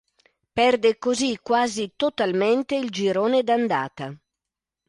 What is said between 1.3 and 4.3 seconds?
quasi totalmente il girone d’andata.